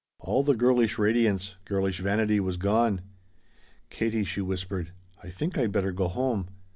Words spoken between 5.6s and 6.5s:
better go home.